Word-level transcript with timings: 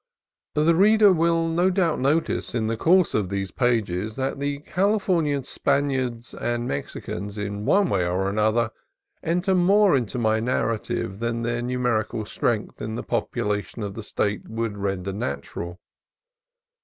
(The 0.55 0.73
reader 0.73 1.13
will 1.13 1.47
no 1.47 1.69
doubt 1.69 1.99
notice 1.99 2.55
in 2.55 2.65
the 2.65 2.75
course 2.75 3.13
of 3.13 3.29
these 3.29 3.51
pages 3.51 4.15
that 4.15 4.39
the 4.39 4.57
Calif 4.61 5.05
ornian 5.05 5.45
Spaniards 5.45 6.33
and 6.33 6.67
Mexi 6.67 7.03
cans 7.05 7.37
in 7.37 7.65
one 7.65 7.87
way 7.87 8.07
or 8.07 8.27
another 8.27 8.71
enter 9.21 9.53
more 9.53 9.95
into 9.95 10.17
my 10.17 10.39
nar 10.39 10.75
rative 10.75 11.19
than 11.19 11.43
their 11.43 11.61
numerical 11.61 12.25
strength 12.25 12.81
in 12.81 12.95
the 12.95 13.03
popu 13.03 13.45
lation 13.45 13.83
of 13.85 13.93
the 13.93 14.01
State 14.01 14.47
would 14.49 14.75
render 14.75 15.13
natural. 15.13 15.79